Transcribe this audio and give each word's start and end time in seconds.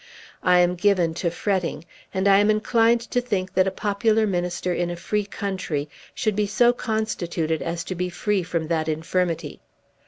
I 0.41 0.57
am 0.57 0.73
given 0.73 1.13
to 1.21 1.29
fretting, 1.29 1.85
and 2.11 2.27
I 2.27 2.39
am 2.39 2.49
inclined 2.49 3.01
to 3.01 3.21
think 3.21 3.53
that 3.53 3.67
a 3.67 3.77
popular 3.77 4.25
minister 4.25 4.73
in 4.73 4.89
a 4.89 4.95
free 4.95 5.25
country 5.25 5.87
should 6.15 6.35
be 6.35 6.47
so 6.47 6.73
constituted 6.73 7.61
as 7.61 7.83
to 7.83 7.93
be 7.93 8.09
free 8.09 8.41
from 8.41 8.67
that 8.69 8.87
infirmity. 8.89 9.61